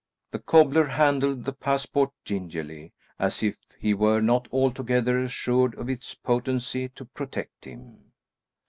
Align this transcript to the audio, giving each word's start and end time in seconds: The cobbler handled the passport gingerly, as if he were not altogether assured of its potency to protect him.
The 0.31 0.39
cobbler 0.39 0.87
handled 0.87 1.45
the 1.45 1.53
passport 1.53 2.09
gingerly, 2.25 2.91
as 3.19 3.43
if 3.43 3.55
he 3.77 3.93
were 3.93 4.19
not 4.19 4.47
altogether 4.51 5.19
assured 5.19 5.75
of 5.75 5.89
its 5.91 6.15
potency 6.15 6.89
to 6.89 7.05
protect 7.05 7.65
him. 7.65 8.05